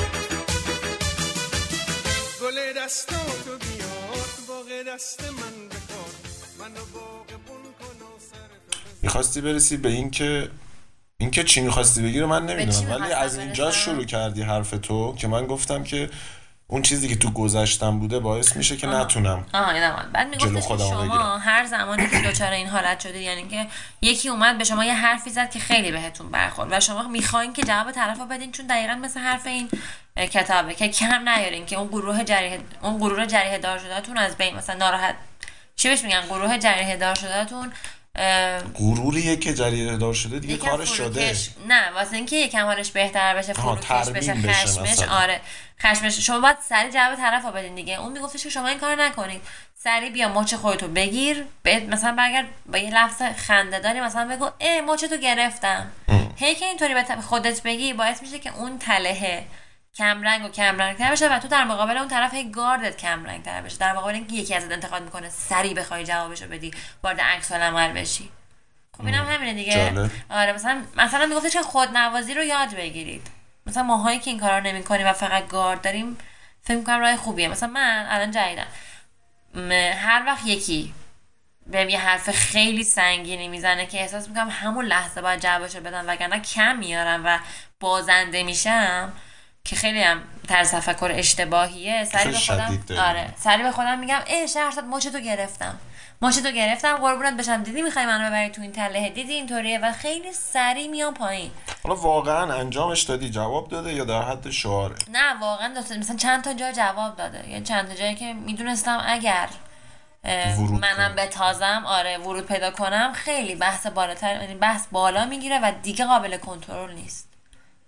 [2.49, 6.11] گل دستاتو بیار باغ دست من بکار
[6.59, 8.49] منو باغبون کن و بزن
[9.03, 10.51] می‌خواستی برسی به این که
[11.19, 12.91] این که چی می‌خواستی بگی رو من نمی‌دونم.
[12.91, 16.11] ولی از اینجا؟ شروع کردی حرف تو که من گفتم که
[16.71, 20.09] اون چیزی که تو گذشتم بوده باعث میشه که نتونم آها این اول.
[20.13, 21.41] بعد میگفتش که شما بگیرم.
[21.45, 23.67] هر زمانی که دچار این حالت شدید یعنی که
[24.03, 27.63] یکی اومد به شما یه حرفی زد که خیلی بهتون برخورد و شما می‌خواین که
[27.63, 29.69] جواب طرف رو بدین چون دقیقا مثل حرف این
[30.17, 34.57] کتابه که کم نیارین که اون گروه جریه اون گروه جریه دار شدهتون از بین
[34.57, 35.15] مثلا ناراحت
[35.77, 37.73] چی بهش میگن گروه جریه دار شدهتون
[38.75, 41.37] غروریه که جریه دار شده دیگه کارش شده.
[41.69, 45.13] نه واسه اینکه یکم حالش بهتر بشه فروکش بشه خشمش مثلا.
[45.13, 45.41] آره
[45.83, 46.21] خشمش.
[46.21, 48.01] شما باید سری جواب طرف رو بدین دیگه.
[48.01, 49.41] اون میگفتش که شما این کار نکنید
[49.85, 51.45] سری بیا مچ خودتو بگیر.
[51.89, 55.93] مثلا برگرد با یه لفظ خنده داری مثلا بگو اه مچ تو گرفتم.
[56.37, 59.45] هی که اینطوری به خودت بگی باعث میشه که اون تلهه.
[59.99, 62.97] کم رنگ و کم رنگ تر بشه و تو در مقابل اون طرف هی گاردت
[62.97, 63.79] کم رنگ تر بشه.
[63.79, 66.71] در مقابل اینکه یکی ازت انتقاد می‌کنه سری بخوای جوابشو بدی
[67.03, 68.31] وارد عکس العمل بشی.
[68.97, 69.75] خب اینم همینه دیگه.
[69.75, 70.11] جالب.
[70.31, 73.27] آره مثلا مثلا میگفتش که خودنوازی رو یاد بگیرید.
[73.67, 76.19] مثلا ماهایی که این کارا رو نمی‌کنیم و فقط گارد داریم
[76.63, 77.49] فکر می‌کنم راه خوبیه.
[77.49, 78.67] مثلا من الان جدیدم.
[79.93, 80.95] هر وقت یکی
[81.67, 86.41] بهم یه حرف خیلی سنگینی می‌زنه که احساس می‌کنم همون لحظه باید جوابشو بدم وگرنه
[86.41, 87.39] کم میارم و
[87.81, 89.13] بازنده میشم
[89.69, 92.05] که خیلی هم طرز تفکر اشتباهیه.
[92.05, 92.85] سری به خودم.
[93.01, 93.35] آره.
[93.37, 95.79] سری به خودم میگم ای شهرزاد مچتو گرفتم.
[96.23, 97.63] مچتو گرفتم قربونت بشم.
[97.63, 101.51] دیدی می‌خوای منو ببری تو این تله؟ دیدی اینطوریه؟ و خیلی سری میام پایین.
[101.83, 106.45] حالا واقعا انجامش دادی جواب داده یا در حد شعاره؟ نه واقعا دوست مثلا چند
[106.45, 107.49] تا جا جواب داده.
[107.49, 109.49] یعنی چند تا جایی که می‌دونستم اگر
[110.81, 111.13] منم.
[111.17, 116.05] به تازم آره ورود پیدا کنم خیلی بحث بالاتر یعنی بحث بالا می‌گیره و دیگه
[116.05, 117.28] قابل کنترل نیست.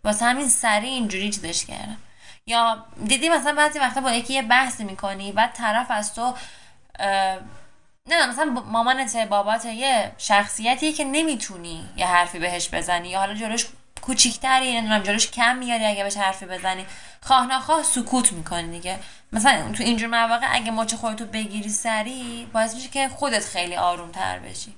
[0.04, 1.96] واسه همین سریع اینجوری چیزش کردم.
[2.46, 6.34] یا دیدی مثلا بعضی وقتا با یکی یه بحثی می‌کنی بعد طرف از تو
[8.08, 13.66] نه مثلا مامانت بابات یه شخصیتی که نمی‌تونی یه حرفی بهش بزنی یا حالا جلوش
[14.02, 16.86] کوچیکتری نمی‌دونم جلوش کم میاری اگه بهش حرفی بزنی.
[17.22, 18.98] خواه نخواه سکوت می‌کنی دیگه.
[19.32, 24.10] مثلا تو اینجور مواقع اگه مچ خودتو بگیری سری باعث میشه که خودت خیلی آروم
[24.10, 24.74] تر بشی.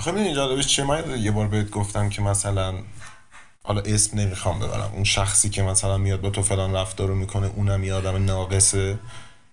[0.00, 2.74] خب این جالبش چیه؟ من یه بار بهت گفتم که مثلا
[3.62, 4.90] حالا اسم نمی‌خوام ببرم.
[4.94, 8.98] اون شخصی که مثلا میاد با تو فلان رفتار رو می‌کنه اونم یه آدم ناقصه.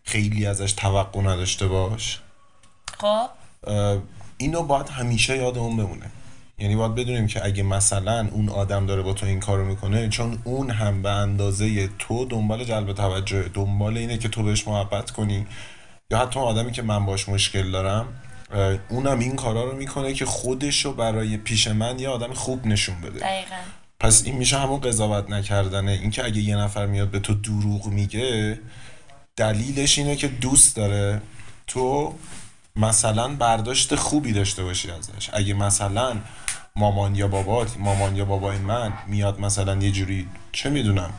[0.03, 2.19] خیلی ازش توقع نداشته باش.
[2.97, 3.29] خب.
[4.37, 6.11] اینو باید همیشه یادمون بمونه.
[6.57, 10.41] یعنی باید بدونیم که اگه مثلا اون آدم داره با تو این کارو می‌کنه چون
[10.43, 15.47] اون هم به اندازه تو دنبال جلب توجه دنبال اینه که تو بهش محبت کنی.
[16.11, 18.07] یا حتی اون آدمی که من باش مشکل دارم
[18.89, 23.01] اونم این کارا رو می‌کنه که خودش رو برای پیش من یه آدم خوب نشون
[23.01, 23.19] بده.
[23.19, 23.55] دقیقا.
[23.99, 25.91] پس این میشه همون قضاوت نکردنه.
[25.91, 28.59] اینکه اگه یه نفر میاد به تو دروغ میگه
[29.35, 31.21] دلیلش اینه که دوست داره.
[31.67, 32.15] تو
[32.75, 35.29] مثلا برداشت خوبی داشته باشی ازش.
[35.33, 36.17] اگه مثلا
[36.75, 41.13] مامان یا بابات مامان یا بابای من میاد مثلا یه جوری چه می‌دونم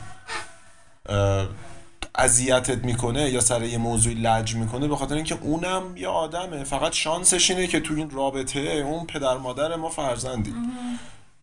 [2.15, 6.63] اذیتت می‌کنه یا سر یه موضوعی لج می‌کنه به خاطر اینکه اونم یه آدمه.
[6.63, 10.53] فقط شانسش اینه که تو این رابطه اون پدر مادر ما فرزندی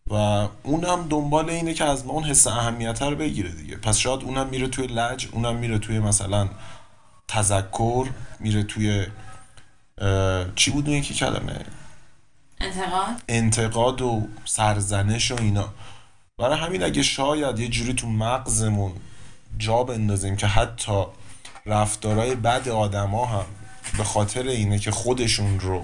[0.09, 0.13] و
[0.63, 3.75] اونم دنبال اینه که از اون حس اهمیت رو بگیره دیگه.
[3.75, 6.49] پس شاید اونم میره توی لج اونم میره توی مثلا
[7.27, 9.05] تذکر میره توی
[10.55, 11.65] چی بود اون یکی کلمه؟
[12.61, 13.21] انتقاد.
[13.27, 15.69] انتقاد و سرزنش و اینا.
[16.37, 18.91] برای همین اگه شاید یه جوری تو مغزمون
[19.57, 21.03] جا بندازیم که حتی
[21.65, 23.45] رفتارهای بد آدما هم
[23.97, 25.83] به خاطر اینه که خودشون رو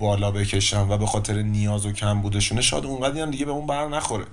[0.00, 3.66] بالا بکشن و به خاطر نیاز و کم بودشونه شاید اونقدی هم دیگه به اون
[3.66, 4.24] بر نخوره.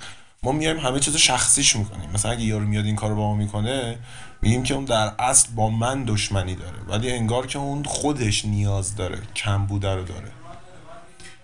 [0.44, 2.10] ما میایم همه چیزو شخصیش می‌کنیم.
[2.14, 3.98] مثلا اگه یارو میاد این کارو با ما می‌کنه
[4.42, 6.78] میگیم که اون در اصل با من دشمنی داره.
[6.88, 10.32] ولی انگار که اون خودش نیاز داره کم بوده رو داره.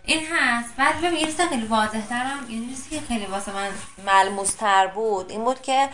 [0.06, 0.76] این هست.
[0.78, 2.40] بعد ببین یه چیز خیلی واضح ترم.
[2.50, 3.70] یه چیزی که خیلی واسه من
[4.06, 5.90] ملموس تر بود این بود که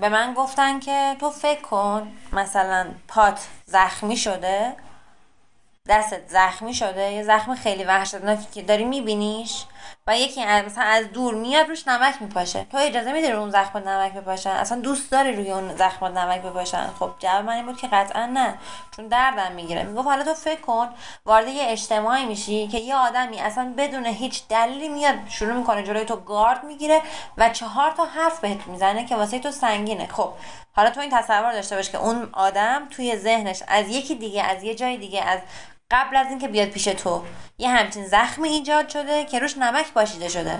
[0.00, 4.72] به من گفتن که تو فکر کن مثلا پات زخمی شده.
[5.88, 9.64] دستت زخمی شده یه زخم خیلی وحشتناکی که داری میبینیش
[10.06, 12.66] و یکی از مثلا از دور میاد روش نمک میپاشه.
[12.72, 16.42] تو اجازه میدی رو اون زخم نمک بپاشن اصلا دوست داری روی اون زخم نمک
[16.42, 18.54] بپاشن؟ خب جواب من این بود که قطعا نه
[18.96, 19.82] چون دردم می‌گیره.
[19.82, 20.88] می‌گفت حالا تو فکر کن
[21.24, 26.04] وارد یه اجتماعی میشی که یه آدمی اصلا بدون هیچ دلیلی میاد شروع می‌کنه جلوی
[26.04, 27.00] تو گارد می‌گیره
[27.38, 30.06] و چهار تا حرف بهت می‌زنه که واسه تو سنگینه.
[30.06, 30.32] خب
[30.76, 34.62] حالا تو این تصور داشته باش که اون آدم توی ذهنش از یکی دیگه از
[34.62, 35.40] یه جای دیگه از
[35.90, 37.24] قبل از اینکه بیاد پیش تو
[37.58, 40.58] یه همچین زخمی ایجاد شده که روش نمک پاشیده شده.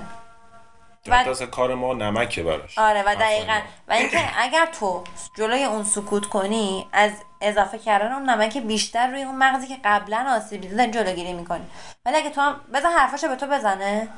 [1.09, 2.79] و- اصلا کار ما نمکه براش.
[2.79, 3.61] آره و دقیقا.
[3.89, 5.05] و اینکه اگر تو
[5.39, 7.11] جلوی اون سکوت کنی از
[7.41, 11.67] اضافه کردن اون نمک بیشتر روی اون مغزی که قبلا آسیب دیده جلوگیری می‌کنی.
[12.07, 14.09] ولی اگه تو هم بذار حرفاشو به تو بزنه.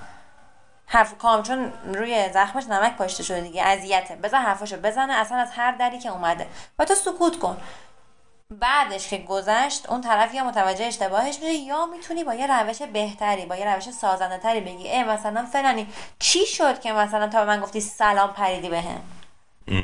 [0.86, 4.16] حرف کام چون روی زخمش نمک پاشته شده دیگه اذیته.
[4.16, 6.46] بذار حرفاشو بزنه اصلا از هر دری که اومده.
[6.78, 7.56] و تو سکوت کن.
[8.50, 13.46] بعدش که گذشت اون طرف یا متوجه اشتباهش میشه یا می‌تونی با یه روش بهتری
[13.46, 15.86] با یه روش سازنده تری بگی ای مثلا فلانی
[16.18, 19.02] چی شد که مثلا تا به من گفتی سلام پریدی بهم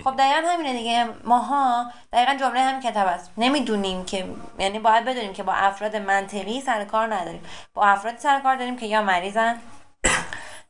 [0.05, 1.09] خب دقیقا همینه دیگه.
[1.25, 3.31] ماها دقیقا جمله همین کتاب است.
[3.39, 7.43] نمی‌دونیم که یعنی باید بدونیم که با افراد منطقی سر کار نداریم.
[7.75, 9.61] با افراد سر کار داریم که یا مریضن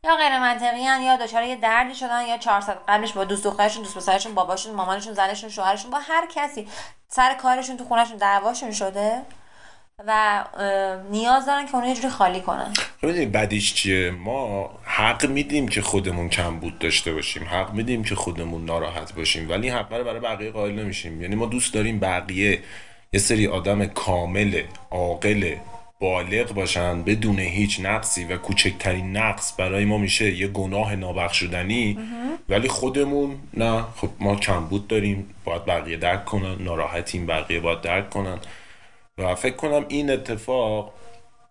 [0.07, 3.97] یا غیر منطقی یا دچار یه دردی شدن یا 400 قبلش با دوست دخترشون دوست
[3.97, 6.69] پسرشون باباشون مامانشون زنشون شوهرشون با هر کسی
[7.09, 9.23] سر کارشون تو خونهشون دعواشون شده
[10.07, 10.45] و
[11.11, 12.73] نیاز دارن که اونو یه جوری خالی کنن.
[13.03, 18.15] می‌دونی بدیش چیه؟ ما حق میدیم که خودمون کم بود داشته باشیم حق میدیم که
[18.15, 21.23] خودمون ناراحت باشیم ولی حق رو برای بقیه قائل نمیشیم.
[21.23, 22.63] یعنی ما دوست داریم بقیه
[23.13, 25.57] یه سری آدم کامل عاقل
[26.03, 31.99] بالغ باشن بدون هیچ نقصی و کوچکترین نقص برای ما میشه یه گناه نابخشودنی.
[32.49, 33.85] ولی خودمون نه.
[33.97, 38.39] خب ما کمبود داریم باید بقیه درک کنن ناراحتیم بقیه باید درک کنن.
[39.19, 40.95] و فکر کنم این اتفاق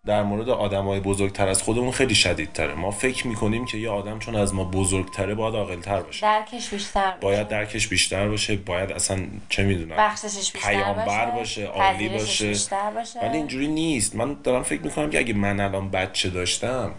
[0.07, 2.73] در مورد آدم های بزرگتر از خودمون خیلی شدیدتره.
[2.73, 6.21] ما فکر می‌کنیم که یه آدم چون از ما بزرگتره باید عاقلتر باشه.
[6.21, 7.17] درکش بیشتر باشه.
[7.21, 8.55] باید درکش بیشتر باشه.
[8.55, 12.47] باید اصلا چه می‌دونم بخششش بیشتر پیامبر باشه, باشه عالی باشه.
[12.47, 13.19] بیشتر باشه.
[13.19, 14.15] ولی اینجوری نیست.
[14.15, 16.91] من دارم فکر می‌کنم که اگه من الان بچه داشتم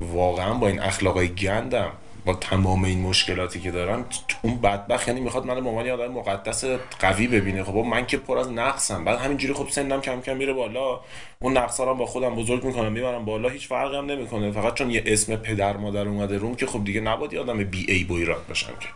[0.00, 1.92] واقعا با این اخلاقای گندم
[2.30, 4.04] با تمام این مشکلاتی که دارم
[4.42, 6.64] اون بدبخت یعنی می‌خواد من به عنوان آدم مقدس
[7.00, 7.64] قوی ببینه.
[7.64, 9.04] خب من که پر از نقصم.
[9.04, 11.00] بعد همینجوری خب سنم کم کم میره بالا.
[11.38, 14.52] اون نقصا رو با خودم بزرگ می‌کنم می‌برم بالا هیچ فرقی هم نمی‌کنه.
[14.52, 18.04] فقط چون یه اسم پدر مادر اومده روم که خب دیگه نباید آدم بی ای
[18.04, 18.88] بویرات باشم که.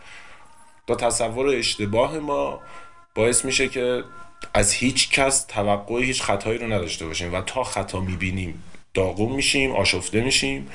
[0.87, 2.61] تا تصور اشتباه ما
[3.14, 4.05] باعث میشه که
[4.55, 8.62] از هیچ کس توقع هیچ خطایی رو نداشته باشیم و تا خطا می‌بینیم
[8.94, 10.68] داغون میشیم آشفته میشیم.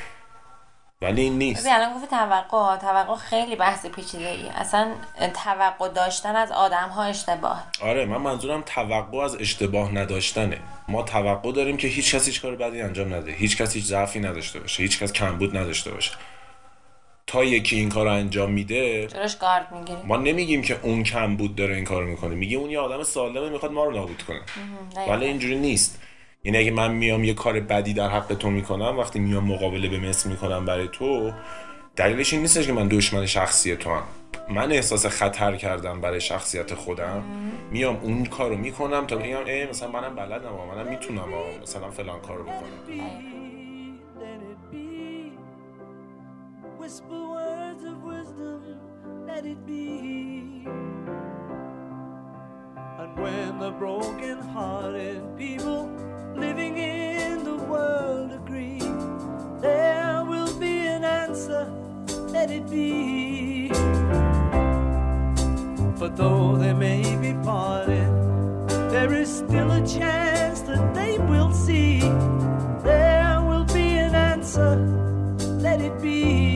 [1.01, 1.61] ولی این نیست.
[1.61, 4.91] ببین الان گفتی توقع توقع خیلی بحث پیچیده ای اصلا
[5.43, 7.63] توقع داشتن از آدم ها اشتباه.
[7.81, 10.57] آره من منظورم توقع از اشتباه نداشتنه.
[10.87, 13.31] ما توقع داریم که هیچ کس هیچ کار بدی انجام نده.
[13.31, 14.83] هیچ کس هیچ ضعفی نداشته باشه.
[14.83, 16.11] هیچ کس کمبود نداشته باشه.
[17.27, 21.55] تا یکی این کار رو انجام میده جلوش گارد می‌گیری ما نمیگیم که اون کمبود
[21.55, 22.35] داره این کار می‌کنه.
[22.35, 24.41] میگیم اون یه آدم سالمه می‌خواد ما رو نابود کنه.
[25.07, 26.01] ولی اینجوری نیست.
[26.43, 29.99] یعنی اگه من میام یه کار بدی در حق تو می‌کنم وقتی میام مقابله به
[29.99, 31.31] مثل می‌کنم برای تو
[31.95, 34.03] دلیلش این نیستش که من دشمن شخصی تو هم
[34.49, 37.23] من احساس خطر کردم برای شخصیت خودم
[37.71, 41.89] میام اون کارو می‌کنم تا بگم ای مثلا منم بلدم ها، منم می‌تونم ها، مثلا
[41.91, 42.69] فلان کارو بکنم.
[53.01, 55.83] And when the broken hearted people
[56.35, 58.79] living in the world agree,
[59.61, 61.71] there will be an answer,
[62.29, 63.69] let it be.
[65.99, 68.07] But though they may be parted,
[68.89, 71.99] there is still a chance that they will see.
[72.83, 74.77] There will be an answer.
[75.59, 76.48] Let it be.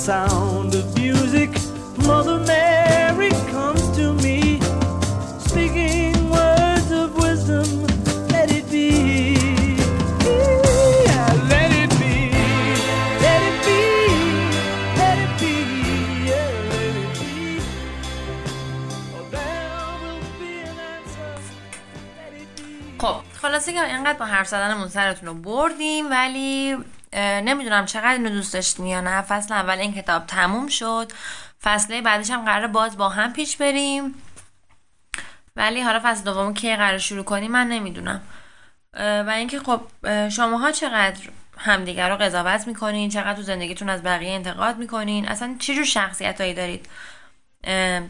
[0.00, 1.50] sound of music.
[2.06, 4.60] Mother Mary comes to me,
[5.38, 7.86] speaking words of wisdom.
[8.28, 9.34] Let it be.
[11.06, 12.30] Yeah, let it be.
[13.24, 13.80] Let it be.
[15.00, 15.54] Let it be.
[16.28, 17.60] Yeah, let it be.
[19.16, 19.70] Oh, there
[20.02, 21.32] will be an answer.
[22.18, 22.98] Let it be.
[22.98, 26.78] خب خلاصه که اینقدر با حرف زدنمون سرتون رو بردیم ولی اه،
[27.13, 31.11] نمی‌دونم چقدر اینو دوست داشتین یا نه فصل اول این کتاب تموم شد.
[31.63, 34.15] فصله بعدش هم قرار باز با هم پیش بریم.
[35.55, 38.21] ولی حالا فصل دوم کی قرار شروع کنیم من نمی‌دونم.
[38.93, 41.19] و اینکه خب اه، شماها چقدر
[41.57, 46.41] همدیگر رو قضاوت می‌کنین چقدر تو زندگیتون از بقیه انتقاد می‌کنین اصلا چه جور شخصیت
[46.41, 46.89] هایی دارید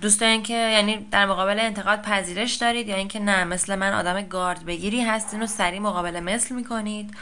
[0.01, 4.21] دوست دارین که یعنی در مقابل انتقاد پذیرش دارید یا اینکه نه مثل من آدم
[4.21, 7.17] گارد بگیری هستین و سریع مقابل مثل می‌کنید؟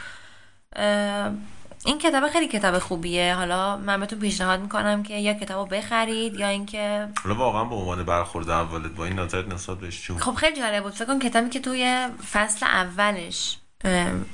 [1.84, 3.34] این کتاب خیلی کتاب خوبیه.
[3.34, 7.74] حالا من بهتون پیشنهاد می‌کنم که یا کتاب رو بخرید یا اینکه حالا واقعا به
[7.74, 10.92] عنوان برخورد اولت با این نظرت نسبت بهش بود؟ خب خیلی جالب بود.
[10.92, 14.26] فکر کن کتابی که توی فصل اولش ام،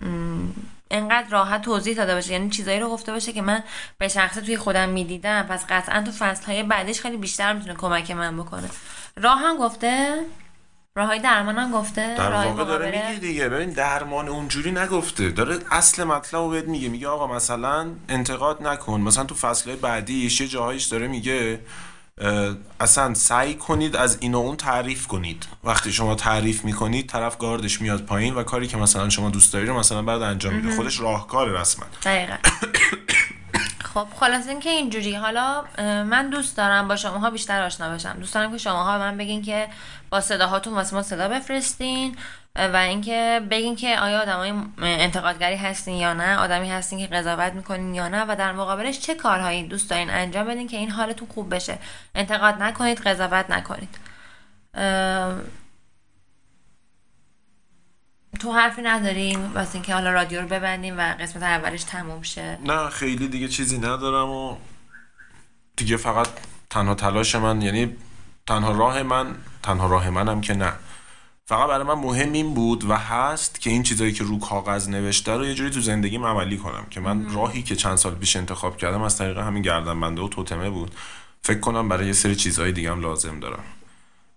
[0.00, 0.54] ام،
[0.90, 2.32] انقدر راحت توضیح داده باشه.
[2.32, 3.62] یعنی چیزایی رو گفته باشه که من
[3.98, 5.42] به شخصه توی خودم می‌دیدم.
[5.42, 8.68] پس قطعا تو فصل های بعدش خیلی بیشتر می‌تونه کمک من بکنه.
[9.16, 10.20] راه هم گفته
[10.96, 13.48] راه های درمان هم گفته در واقع داره؟ میگه دیگه.
[13.48, 15.30] ببین درمان اونجوری نگفته.
[15.30, 16.88] داره اصل مطلب رو بهت میگه.
[16.88, 19.00] میگه آقا مثلا انتقاد نکن.
[19.00, 21.60] مثلا تو فصلهای بعدیش یه جاهایش داره میگه
[22.80, 25.46] اصلا سعی کنید از این و اون تعریف کنید.
[25.64, 29.66] وقتی شما تعریف می‌کنید طرف گاردش میاد پایین و کاری که مثلا شما دوست داری
[29.66, 30.76] رو مثلا بعد انجام میده.
[30.76, 31.84] خودش راهکار رسما.
[32.04, 32.36] دقیقا.
[33.94, 35.14] خب خلاص اینکه اینجوری.
[35.14, 38.12] حالا من دوست دارم با شماها بیشتر آشنا بشم.
[38.12, 39.68] دوست دارم که شماها به من بگین که
[40.10, 42.16] با صداهاتون واسه ما صدا بفرستین
[42.56, 47.94] و اینکه بگین که آیا آدمای انتقادگری هستین یا نه آدمی هستین که قضاوت می‌کنین
[47.94, 51.54] یا نه و در مقابلش چه کارهایی دوست دارین انجام بدین که این حالتون خوب
[51.54, 51.78] بشه.
[52.14, 53.98] انتقاد نکنید قضاوت نکنید.
[58.34, 62.58] تو حرفی نداریم؟ واسه اینکه حالا رادیو رو ببندیم و قسمت اولش تموم شه.
[62.64, 64.56] نه خیلی دیگه چیزی ندارم و
[65.76, 66.28] دیگه فقط
[66.70, 67.96] تنها تلاش من یعنی
[68.46, 70.72] تنها راه من تنها راه منم که نه.
[71.46, 75.32] فقط برای من مهم این بود و هست که این چیزایی که رو کاغذ نوشته
[75.32, 78.76] رو یه جوری تو زندگیم عملی کنم که من راهی که چند سال پیش انتخاب
[78.76, 80.90] کردم از طریق همین گردنبنده و توتمه بود.
[81.42, 83.64] فکر کنم برای یه سری چیزهای دیگه هم لازم دارم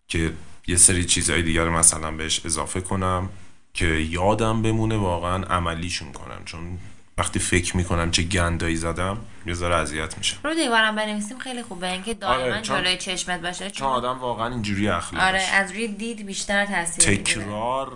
[0.08, 0.34] که
[0.68, 3.30] یه سری چیزهای دیگر رو مثلا بهش اضافه کنم.
[3.78, 6.45] که یادم بمونه واقعا عملیشون کنم.
[6.45, 6.78] چون
[7.17, 10.38] وقتی فکر می‌کنم چه گندایی زدم یه ذره اذیت میشم.
[10.43, 11.91] رو دیوارم بنویسیم خیلی خوبه.
[11.91, 15.88] اینکه دائما آره، چون- جلوی چشمت باشه چون آدم واقعا اینجوری اخلاقش آره از روی
[15.88, 17.91] دید بیشتر تاثیر تکرار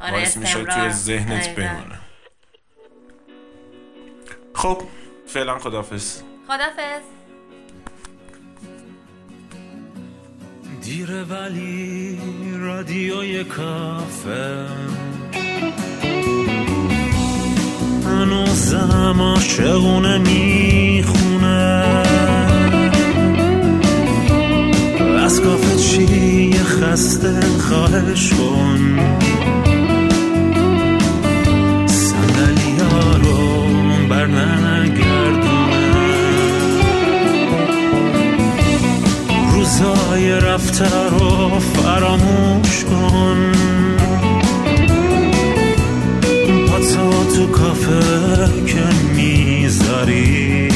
[0.00, 0.64] آره باعث میشه.
[0.64, 1.48] توی ذهنت.
[1.54, 1.98] بمونه.
[4.54, 4.82] خب
[5.26, 7.02] فعلا خدافز خدافظ
[10.82, 12.18] دیره ولی
[12.58, 14.66] رادیوی کافه.
[18.06, 21.84] هنوزم عاشقونه می‌خونه.
[25.24, 28.98] از کافه چی خسته خواهش کن.
[31.86, 33.62] صندلی ها رو
[34.08, 34.26] بر
[39.82, 43.52] روزای رفته رو فراموش کن.
[46.68, 48.00] پاتو تو کافه
[48.66, 48.84] که
[49.16, 50.68] می‌ذاری.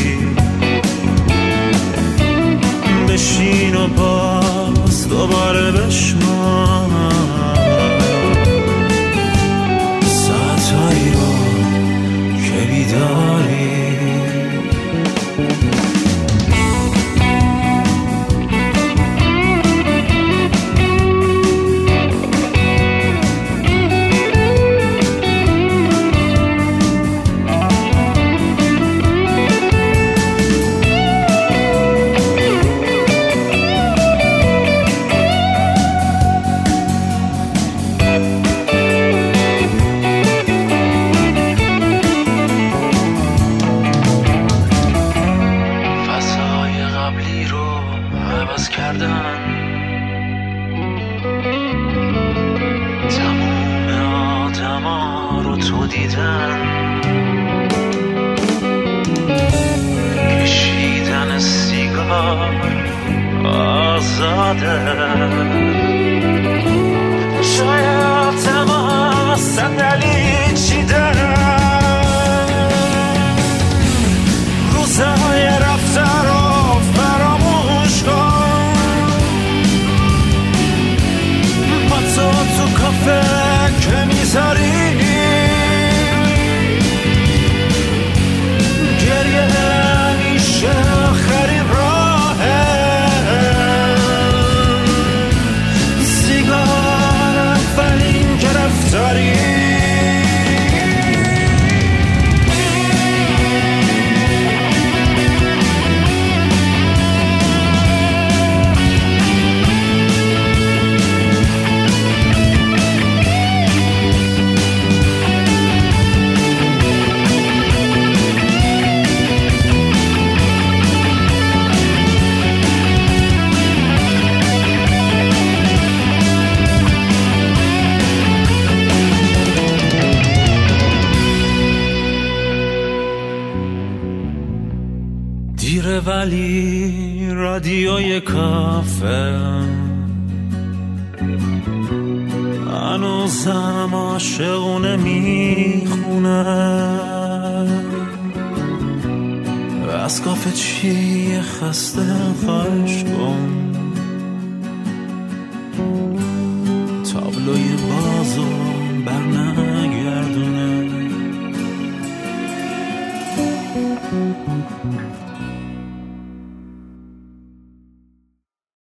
[3.08, 7.25] بشین و باز دوباره بشمان